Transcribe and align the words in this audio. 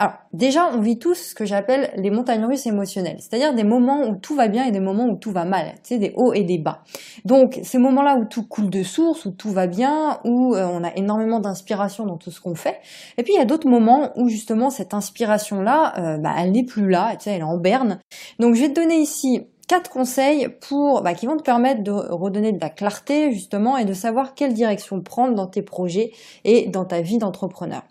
Alors, 0.00 0.14
déjà, 0.32 0.70
on 0.74 0.80
vit 0.80 0.98
tous 0.98 1.14
ce 1.14 1.34
que 1.34 1.44
j'appelle 1.44 1.92
les 1.94 2.10
montagnes 2.10 2.46
russes 2.46 2.64
émotionnelles, 2.64 3.18
c'est-à-dire 3.18 3.52
des 3.52 3.64
moments 3.64 4.08
où 4.08 4.16
tout 4.16 4.34
va 4.34 4.48
bien 4.48 4.64
et 4.64 4.70
des 4.70 4.80
moments 4.80 5.04
où 5.04 5.16
tout 5.16 5.30
va 5.30 5.44
mal, 5.44 5.74
tu 5.84 5.94
sais, 5.94 5.98
des 5.98 6.14
hauts 6.16 6.32
et 6.32 6.42
des 6.42 6.56
bas. 6.56 6.82
Donc, 7.26 7.60
ces 7.64 7.76
moments-là 7.76 8.16
où 8.16 8.24
tout 8.24 8.48
coule 8.48 8.70
de 8.70 8.82
source, 8.82 9.26
où 9.26 9.30
tout 9.30 9.50
va 9.50 9.66
bien, 9.66 10.18
où 10.24 10.54
euh, 10.54 10.66
on 10.72 10.82
a 10.84 10.96
énormément 10.96 11.38
d'inspiration 11.38 12.06
dans 12.06 12.16
tout 12.16 12.30
ce 12.30 12.40
qu'on 12.40 12.54
fait. 12.54 12.78
Et 13.18 13.22
puis, 13.22 13.34
il 13.34 13.36
y 13.36 13.42
a 13.42 13.44
d'autres 13.44 13.68
moments 13.68 14.12
où 14.16 14.30
justement 14.30 14.70
cette 14.70 14.94
inspiration-là, 14.94 15.92
euh, 15.98 16.16
bah, 16.16 16.32
elle 16.38 16.52
n'est 16.52 16.64
plus 16.64 16.88
là, 16.88 17.14
tu 17.16 17.24
sais, 17.24 17.32
elle 17.32 17.40
est 17.40 17.44
en 17.44 17.58
berne. 17.58 17.98
Donc, 18.38 18.54
je 18.54 18.62
vais 18.62 18.70
te 18.70 18.80
donner 18.80 18.96
ici 18.96 19.42
quatre 19.68 19.90
conseils 19.90 20.48
pour 20.66 21.02
bah, 21.02 21.12
qui 21.12 21.26
vont 21.26 21.36
te 21.36 21.42
permettre 21.42 21.82
de 21.82 21.92
redonner 21.92 22.52
de 22.52 22.60
la 22.60 22.70
clarté 22.70 23.32
justement 23.32 23.76
et 23.76 23.84
de 23.84 23.92
savoir 23.92 24.34
quelle 24.34 24.54
direction 24.54 25.02
prendre 25.02 25.34
dans 25.34 25.46
tes 25.46 25.62
projets 25.62 26.12
et 26.44 26.68
dans 26.68 26.86
ta 26.86 27.02
vie 27.02 27.18
d'entrepreneur. 27.18 27.82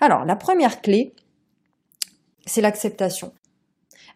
Alors, 0.00 0.24
la 0.24 0.36
première 0.36 0.80
clé, 0.80 1.12
c'est 2.46 2.60
l'acceptation 2.60 3.32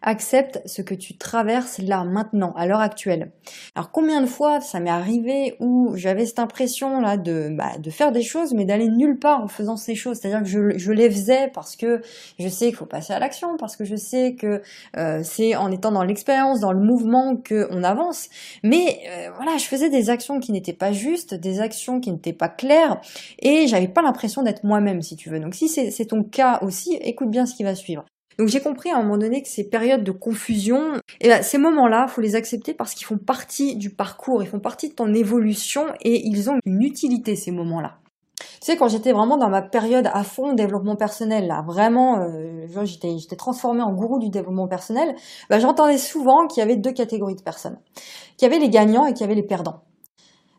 accepte 0.01 0.61
ce 0.65 0.81
que 0.81 0.95
tu 0.95 1.17
traverses 1.17 1.77
là, 1.79 2.03
maintenant, 2.03 2.53
à 2.55 2.65
l'heure 2.65 2.79
actuelle. 2.79 3.31
Alors 3.75 3.91
combien 3.91 4.21
de 4.21 4.25
fois 4.25 4.59
ça 4.59 4.79
m'est 4.79 4.89
arrivé 4.89 5.55
où 5.59 5.95
j'avais 5.95 6.25
cette 6.25 6.39
impression 6.39 6.99
là 6.99 7.17
de, 7.17 7.49
bah, 7.51 7.77
de 7.77 7.89
faire 7.89 8.11
des 8.11 8.23
choses 8.23 8.53
mais 8.53 8.65
d'aller 8.65 8.87
nulle 8.87 9.19
part 9.19 9.43
en 9.43 9.47
faisant 9.47 9.77
ces 9.77 9.95
choses? 9.95 10.17
C'est-à-dire 10.17 10.41
que 10.41 10.77
je, 10.77 10.91
les 10.91 11.09
faisais 11.09 11.49
parce 11.53 11.75
que 11.75 12.01
je 12.39 12.47
sais 12.47 12.67
qu'il 12.67 12.75
faut 12.75 12.85
passer 12.85 13.13
à 13.13 13.19
l'action, 13.19 13.57
parce 13.57 13.75
que 13.75 13.85
je 13.85 13.95
sais 13.95 14.35
que 14.35 14.61
euh, 14.97 15.21
c'est 15.23 15.55
en 15.55 15.71
étant 15.71 15.91
dans 15.91 16.03
l'expérience, 16.03 16.59
dans 16.59 16.71
le 16.71 16.81
mouvement 16.81 17.35
qu'on 17.37 17.83
avance. 17.83 18.29
Mais 18.63 18.99
euh, 19.09 19.29
voilà, 19.35 19.57
je 19.57 19.65
faisais 19.65 19.89
des 19.89 20.09
actions 20.09 20.39
qui 20.39 20.51
n'étaient 20.51 20.73
pas 20.73 20.91
justes, 20.91 21.35
des 21.35 21.61
actions 21.61 21.99
qui 21.99 22.11
n'étaient 22.11 22.33
pas 22.33 22.49
claires 22.49 22.99
et 23.39 23.67
j'avais 23.67 23.87
pas 23.87 24.01
l'impression 24.01 24.41
d'être 24.41 24.63
moi-même 24.63 25.01
si 25.01 25.15
tu 25.15 25.29
veux. 25.29 25.39
Donc 25.39 25.53
si 25.53 25.69
c'est 25.69 26.05
ton 26.05 26.23
cas 26.23 26.59
aussi, 26.63 26.95
écoute 27.01 27.29
bien 27.29 27.45
ce 27.45 27.55
qui 27.55 27.63
va 27.63 27.75
suivre. 27.75 28.03
Donc 28.37 28.47
j'ai 28.47 28.61
compris 28.61 28.89
à 28.89 28.97
un 28.97 29.03
moment 29.03 29.17
donné 29.17 29.41
que 29.41 29.47
ces 29.47 29.69
périodes 29.69 30.03
de 30.03 30.11
confusion, 30.11 30.93
et 31.19 31.27
ben, 31.27 31.43
ces 31.43 31.57
moments-là, 31.57 32.07
faut 32.07 32.21
les 32.21 32.35
accepter 32.35 32.73
parce 32.73 32.93
qu'ils 32.93 33.05
font 33.05 33.17
partie 33.17 33.75
du 33.75 33.89
parcours, 33.89 34.43
ils 34.43 34.49
font 34.49 34.59
partie 34.59 34.89
de 34.89 34.93
ton 34.93 35.13
évolution 35.13 35.85
et 36.01 36.21
ils 36.25 36.49
ont 36.49 36.57
une 36.65 36.81
utilité 36.81 37.35
ces 37.35 37.51
moments-là. 37.51 37.97
Tu 38.61 38.71
sais, 38.71 38.77
quand 38.77 38.87
j'étais 38.87 39.11
vraiment 39.11 39.37
dans 39.37 39.49
ma 39.49 39.61
période 39.61 40.07
à 40.13 40.23
fond 40.23 40.53
développement 40.53 40.95
personnel, 40.95 41.47
là, 41.47 41.63
vraiment, 41.65 42.19
euh, 42.19 42.67
j'étais, 42.83 43.17
j'étais 43.17 43.35
transformée 43.35 43.81
en 43.81 43.91
gourou 43.91 44.19
du 44.19 44.29
développement 44.29 44.67
personnel, 44.67 45.15
ben, 45.49 45.59
j'entendais 45.59 45.97
souvent 45.97 46.47
qu'il 46.47 46.61
y 46.61 46.63
avait 46.63 46.75
deux 46.75 46.93
catégories 46.93 47.35
de 47.35 47.41
personnes. 47.41 47.79
Qu'il 48.37 48.47
y 48.47 48.51
avait 48.51 48.59
les 48.59 48.69
gagnants 48.69 49.05
et 49.05 49.13
qu'il 49.13 49.21
y 49.21 49.23
avait 49.23 49.35
les 49.35 49.45
perdants. 49.45 49.81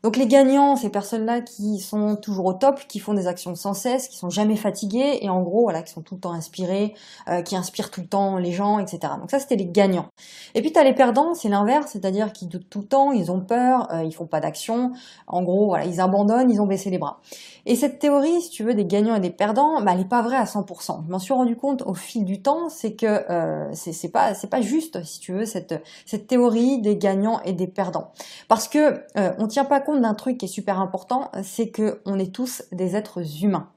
Donc 0.03 0.17
les 0.17 0.27
gagnants, 0.27 0.75
ces 0.75 0.91
personnes-là 0.91 1.41
qui 1.43 1.79
sont 1.79 2.17
toujours 2.17 2.47
au 2.47 2.53
top, 2.55 2.81
qui 2.89 2.99
font 2.99 3.15
des 3.15 3.29
actions 3.29 3.55
sans 3.55 3.73
cesse, 3.73 4.09
qui 4.09 4.17
sont 4.17 4.31
jamais 4.31 4.57
fatiguées 4.57 5.19
et 5.21 5.29
en 5.29 5.43
gros 5.43 5.63
voilà, 5.63 5.83
qui 5.83 5.93
sont 5.93 6.03
tout 6.03 6.17
le 6.17 6.21
temps 6.21 6.33
inspirés, 6.33 6.95
euh, 7.29 7.43
qui 7.43 7.55
inspirent 7.55 7.91
tout 7.91 8.01
le 8.01 8.09
temps 8.09 8.37
les 8.37 8.51
gens, 8.51 8.81
etc. 8.81 9.13
Donc 9.21 9.31
ça 9.31 9.39
c'était 9.39 9.55
les 9.55 9.67
gagnants. 9.67 10.09
Et 10.55 10.61
puis 10.61 10.73
tu 10.73 10.79
as 10.79 10.83
les 10.83 10.95
perdants, 10.95 11.35
c'est 11.35 11.49
l'inverse, 11.49 11.93
c'est-à-dire 11.93 12.33
qu'ils 12.33 12.49
doutent 12.49 12.69
tout 12.69 12.81
le 12.81 12.87
temps, 12.87 13.13
ils 13.13 13.31
ont 13.31 13.41
peur, 13.41 13.93
euh, 13.93 14.03
ils 14.03 14.13
font 14.13 14.27
pas 14.27 14.41
d'action. 14.41 14.93
En 15.29 15.43
gros 15.43 15.67
voilà, 15.67 15.85
ils 15.85 16.01
abandonnent, 16.01 16.51
ils 16.51 16.61
ont 16.61 16.67
baissé 16.67 16.91
les 16.91 16.99
bras. 16.99 17.21
Et 17.65 17.77
cette 17.77 18.01
théorie, 18.01 18.43
si 18.43 18.51
tu 18.51 18.65
veux, 18.65 18.75
des 18.75 18.85
gagnants 18.85 19.15
et 19.15 19.21
des 19.21 19.31
perdants, 19.31 19.81
bah, 19.83 19.93
elle 19.93 19.99
n'est 19.99 20.05
pas 20.05 20.23
vraie 20.23 20.37
à 20.37 20.47
100%. 20.47 21.05
Je 21.07 21.11
m'en 21.13 21.21
suis 21.21 21.33
rendu 21.33 21.55
compte 21.55 21.83
au 21.83 21.95
fil 21.95 22.25
du 22.25 22.43
temps, 22.43 22.69
c'est 22.69 22.95
que 22.95 23.07
euh, 23.07 23.71
c'est 23.73 24.11
pas 24.11 24.35
c'est 24.35 24.51
pas 24.51 24.61
juste, 24.61 25.05
si 25.05 25.21
tu 25.21 25.33
veux, 25.33 25.45
cette 25.45 25.81
cette 26.07 26.27
théorie 26.27 26.81
des 26.81 26.97
gagnants 26.97 27.41
et 27.45 27.53
des 27.53 27.69
perdants, 27.69 28.11
parce 28.49 28.67
que 28.67 29.05
euh, 29.17 29.33
on 29.39 29.47
tient 29.47 29.65
pas 29.65 29.81
compte 29.81 29.92
d'un 30.01 30.15
truc 30.15 30.39
qui 30.39 30.47
est 30.47 30.49
super 30.49 30.81
important, 30.81 31.31
c'est 31.43 31.69
que 31.69 32.01
on 32.05 32.19
est 32.19 32.35
tous 32.35 32.63
des 32.73 32.97
êtres 32.97 33.43
humains. 33.43 33.71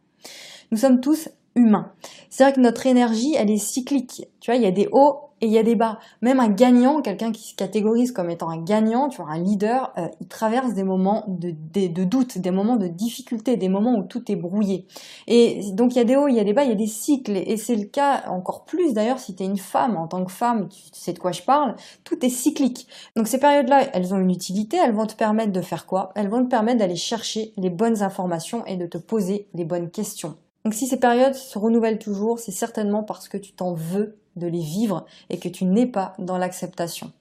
Nous 0.71 0.77
sommes 0.77 1.01
tous 1.01 1.29
humains. 1.55 1.91
C'est 2.29 2.43
vrai 2.43 2.53
que 2.53 2.59
notre 2.59 2.85
énergie, 2.85 3.35
elle 3.35 3.49
est 3.49 3.57
cyclique. 3.57 4.27
Tu 4.39 4.51
vois, 4.51 4.55
il 4.55 4.63
y 4.63 4.67
a 4.67 4.71
des 4.71 4.87
hauts 4.91 5.24
et 5.41 5.47
il 5.47 5.51
y 5.51 5.57
a 5.57 5.63
des 5.63 5.75
bas. 5.75 5.99
Même 6.21 6.39
un 6.39 6.49
gagnant, 6.49 7.01
quelqu'un 7.01 7.31
qui 7.31 7.49
se 7.49 7.55
catégorise 7.55 8.11
comme 8.11 8.29
étant 8.29 8.49
un 8.49 8.61
gagnant, 8.61 9.09
tu 9.09 9.21
vois, 9.21 9.31
un 9.31 9.39
leader, 9.39 9.93
euh, 9.97 10.07
il 10.21 10.27
traverse 10.27 10.73
des 10.73 10.83
moments 10.83 11.25
de, 11.27 11.51
de, 11.51 12.03
doute, 12.03 12.37
des 12.37 12.51
moments 12.51 12.77
de 12.77 12.87
difficulté, 12.87 13.57
des 13.57 13.69
moments 13.69 13.97
où 13.97 14.03
tout 14.03 14.31
est 14.31 14.35
brouillé. 14.35 14.87
Et 15.27 15.61
donc 15.73 15.93
il 15.93 15.97
y 15.97 16.01
a 16.01 16.05
des 16.05 16.15
hauts, 16.15 16.27
il 16.27 16.35
y 16.35 16.39
a 16.39 16.43
des 16.43 16.53
bas, 16.53 16.63
il 16.63 16.69
y 16.69 16.73
a 16.73 16.75
des 16.75 16.87
cycles. 16.87 17.35
Et 17.35 17.57
c'est 17.57 17.75
le 17.75 17.85
cas 17.85 18.23
encore 18.29 18.65
plus 18.65 18.93
d'ailleurs 18.93 19.19
si 19.19 19.35
tu 19.35 19.43
es 19.43 19.45
une 19.45 19.57
femme. 19.57 19.97
En 19.97 20.07
tant 20.07 20.23
que 20.23 20.31
femme, 20.31 20.69
tu 20.69 20.81
sais 20.93 21.13
de 21.13 21.19
quoi 21.19 21.31
je 21.31 21.41
parle, 21.41 21.75
tout 22.03 22.25
est 22.25 22.29
cyclique. 22.29 22.87
Donc 23.15 23.27
ces 23.27 23.39
périodes-là, 23.39 23.89
elles 23.93 24.13
ont 24.13 24.19
une 24.19 24.31
utilité, 24.31 24.77
elles 24.77 24.93
vont 24.93 25.07
te 25.07 25.15
permettre 25.15 25.51
de 25.51 25.61
faire 25.61 25.85
quoi? 25.85 26.11
Elles 26.15 26.29
vont 26.29 26.43
te 26.43 26.49
permettre 26.49 26.79
d'aller 26.79 26.95
chercher 26.95 27.53
les 27.57 27.69
bonnes 27.69 28.03
informations 28.03 28.65
et 28.65 28.77
de 28.77 28.85
te 28.85 28.97
poser 28.97 29.47
les 29.53 29.65
bonnes 29.65 29.89
questions. 29.89 30.35
Donc 30.65 30.73
si 30.73 30.87
ces 30.87 30.97
périodes 30.97 31.35
se 31.35 31.59
renouvellent 31.59 31.99
toujours, 31.99 32.39
c'est 32.39 32.51
certainement 32.51 33.03
parce 33.03 33.29
que 33.29 33.37
tu 33.37 33.53
t'en 33.53 33.73
veux 33.73 34.17
de 34.35 34.47
les 34.47 34.61
vivre 34.61 35.05
et 35.29 35.37
que 35.37 35.47
tu 35.47 35.63
n'es 35.63 35.85
pas 35.85 36.15
dans 36.17 36.39
l'acceptation. 36.39 37.13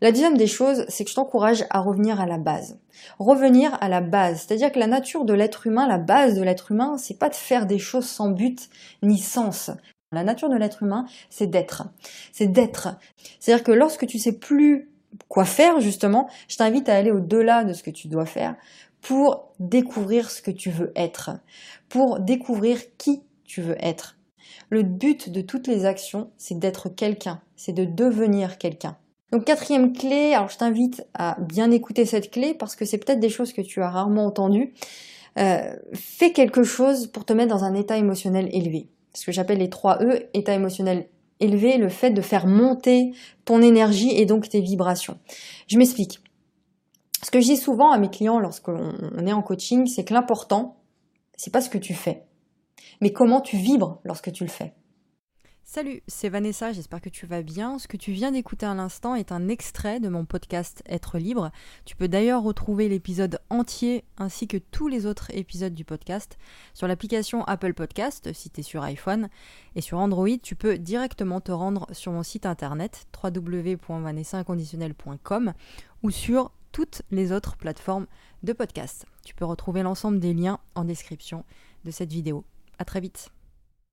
La 0.00 0.12
deuxième 0.12 0.36
des 0.36 0.46
choses, 0.46 0.86
c'est 0.88 1.04
que 1.04 1.10
je 1.10 1.14
t'encourage 1.14 1.66
à 1.70 1.80
revenir 1.80 2.20
à 2.20 2.26
la 2.26 2.38
base. 2.38 2.78
Revenir 3.18 3.76
à 3.82 3.88
la 3.88 4.00
base, 4.00 4.46
c'est-à-dire 4.46 4.72
que 4.72 4.78
la 4.78 4.86
nature 4.86 5.26
de 5.26 5.34
l'être 5.34 5.66
humain, 5.66 5.86
la 5.86 5.98
base 5.98 6.36
de 6.36 6.42
l'être 6.42 6.72
humain, 6.72 6.96
c'est 6.96 7.18
pas 7.18 7.28
de 7.28 7.34
faire 7.34 7.66
des 7.66 7.78
choses 7.78 8.06
sans 8.06 8.30
but 8.30 8.70
ni 9.02 9.18
sens. 9.18 9.70
La 10.10 10.24
nature 10.24 10.48
de 10.48 10.56
l'être 10.56 10.82
humain, 10.82 11.04
c'est 11.28 11.48
d'être. 11.48 11.84
C'est 12.32 12.46
d'être. 12.46 12.96
C'est-à-dire 13.40 13.64
que 13.64 13.72
lorsque 13.72 14.06
tu 14.06 14.18
sais 14.18 14.32
plus 14.32 14.88
quoi 15.28 15.44
faire, 15.44 15.80
justement, 15.80 16.28
je 16.48 16.56
t'invite 16.56 16.88
à 16.88 16.96
aller 16.96 17.10
au-delà 17.10 17.64
de 17.64 17.72
ce 17.72 17.82
que 17.82 17.90
tu 17.90 18.08
dois 18.08 18.26
faire 18.26 18.56
pour 19.00 19.52
découvrir 19.60 20.30
ce 20.30 20.42
que 20.42 20.50
tu 20.50 20.70
veux 20.70 20.92
être, 20.96 21.30
pour 21.88 22.20
découvrir 22.20 22.78
qui 22.96 23.22
tu 23.44 23.62
veux 23.62 23.76
être. 23.84 24.16
Le 24.70 24.82
but 24.82 25.30
de 25.30 25.40
toutes 25.40 25.66
les 25.66 25.84
actions, 25.84 26.30
c'est 26.36 26.58
d'être 26.58 26.88
quelqu'un, 26.88 27.40
c'est 27.56 27.72
de 27.72 27.84
devenir 27.84 28.58
quelqu'un. 28.58 28.96
Donc 29.32 29.44
quatrième 29.44 29.92
clé, 29.92 30.34
alors 30.34 30.48
je 30.48 30.56
t'invite 30.56 31.06
à 31.14 31.36
bien 31.40 31.70
écouter 31.70 32.06
cette 32.06 32.30
clé 32.30 32.54
parce 32.54 32.76
que 32.76 32.84
c'est 32.84 32.98
peut-être 32.98 33.20
des 33.20 33.28
choses 33.28 33.52
que 33.52 33.60
tu 33.60 33.82
as 33.82 33.90
rarement 33.90 34.26
entendues. 34.26 34.72
Euh, 35.38 35.76
fais 35.92 36.32
quelque 36.32 36.62
chose 36.62 37.06
pour 37.06 37.24
te 37.24 37.32
mettre 37.32 37.50
dans 37.50 37.64
un 37.64 37.74
état 37.74 37.96
émotionnel 37.96 38.48
élevé. 38.52 38.88
Ce 39.14 39.26
que 39.26 39.32
j'appelle 39.32 39.58
les 39.58 39.70
3 39.70 40.02
E, 40.02 40.28
état 40.32 40.54
émotionnel 40.54 41.08
élevé, 41.40 41.78
le 41.78 41.88
fait 41.88 42.10
de 42.10 42.20
faire 42.20 42.46
monter 42.46 43.12
ton 43.44 43.62
énergie 43.62 44.10
et 44.10 44.26
donc 44.26 44.48
tes 44.48 44.60
vibrations. 44.60 45.18
Je 45.66 45.78
m'explique. 45.78 46.20
Ce 47.22 47.30
que 47.30 47.40
je 47.40 47.46
dis 47.46 47.56
souvent 47.56 47.90
à 47.90 47.98
mes 47.98 48.10
clients 48.10 48.38
lorsqu'on 48.38 49.26
est 49.26 49.32
en 49.32 49.42
coaching, 49.42 49.86
c'est 49.86 50.04
que 50.04 50.14
l'important, 50.14 50.76
c'est 51.36 51.52
pas 51.52 51.60
ce 51.60 51.70
que 51.70 51.78
tu 51.78 51.94
fais, 51.94 52.24
mais 53.00 53.12
comment 53.12 53.40
tu 53.40 53.56
vibres 53.56 54.00
lorsque 54.04 54.32
tu 54.32 54.44
le 54.44 54.50
fais. 54.50 54.72
Salut, 55.70 56.02
c'est 56.06 56.30
Vanessa, 56.30 56.72
j'espère 56.72 57.02
que 57.02 57.10
tu 57.10 57.26
vas 57.26 57.42
bien. 57.42 57.78
Ce 57.78 57.88
que 57.88 57.98
tu 57.98 58.12
viens 58.12 58.32
d'écouter 58.32 58.64
à 58.64 58.72
l'instant 58.72 59.14
est 59.14 59.32
un 59.32 59.48
extrait 59.48 60.00
de 60.00 60.08
mon 60.08 60.24
podcast 60.24 60.82
Être 60.88 61.18
libre. 61.18 61.50
Tu 61.84 61.94
peux 61.94 62.08
d'ailleurs 62.08 62.42
retrouver 62.42 62.88
l'épisode 62.88 63.38
entier 63.50 64.02
ainsi 64.16 64.48
que 64.48 64.56
tous 64.56 64.88
les 64.88 65.04
autres 65.04 65.30
épisodes 65.34 65.74
du 65.74 65.84
podcast 65.84 66.38
sur 66.72 66.88
l'application 66.88 67.44
Apple 67.44 67.74
Podcast 67.74 68.32
si 68.32 68.48
tu 68.48 68.60
es 68.60 68.62
sur 68.62 68.82
iPhone. 68.82 69.28
Et 69.76 69.82
sur 69.82 69.98
Android, 69.98 70.38
tu 70.42 70.56
peux 70.56 70.78
directement 70.78 71.42
te 71.42 71.52
rendre 71.52 71.86
sur 71.92 72.12
mon 72.12 72.22
site 72.22 72.46
internet 72.46 73.06
www.vanessainconditionnel.com 73.22 75.52
ou 76.02 76.10
sur 76.10 76.50
toutes 76.72 77.02
les 77.10 77.30
autres 77.30 77.58
plateformes 77.58 78.06
de 78.42 78.54
podcast. 78.54 79.04
Tu 79.22 79.34
peux 79.34 79.44
retrouver 79.44 79.82
l'ensemble 79.82 80.18
des 80.18 80.32
liens 80.32 80.60
en 80.74 80.84
description 80.84 81.44
de 81.84 81.90
cette 81.90 82.10
vidéo. 82.10 82.46
À 82.78 82.86
très 82.86 83.00
vite. 83.00 83.30